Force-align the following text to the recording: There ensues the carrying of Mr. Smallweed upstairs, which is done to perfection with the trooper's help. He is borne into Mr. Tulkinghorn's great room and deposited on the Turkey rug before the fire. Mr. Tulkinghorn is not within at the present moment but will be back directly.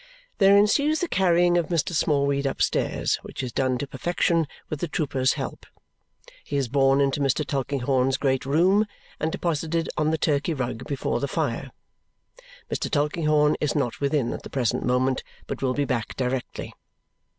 There 0.39 0.57
ensues 0.57 0.99
the 0.99 1.07
carrying 1.07 1.59
of 1.59 1.67
Mr. 1.67 1.93
Smallweed 1.93 2.47
upstairs, 2.47 3.17
which 3.17 3.43
is 3.43 3.53
done 3.53 3.77
to 3.77 3.85
perfection 3.85 4.47
with 4.67 4.79
the 4.79 4.87
trooper's 4.87 5.33
help. 5.33 5.67
He 6.43 6.57
is 6.57 6.67
borne 6.69 6.99
into 6.99 7.19
Mr. 7.19 7.45
Tulkinghorn's 7.45 8.17
great 8.17 8.43
room 8.43 8.87
and 9.19 9.31
deposited 9.31 9.91
on 9.97 10.09
the 10.09 10.17
Turkey 10.17 10.55
rug 10.55 10.87
before 10.87 11.19
the 11.19 11.27
fire. 11.27 11.69
Mr. 12.71 12.89
Tulkinghorn 12.89 13.57
is 13.61 13.75
not 13.75 14.01
within 14.01 14.33
at 14.33 14.41
the 14.41 14.49
present 14.49 14.83
moment 14.83 15.23
but 15.45 15.61
will 15.61 15.75
be 15.75 15.85
back 15.85 16.15
directly. 16.17 16.73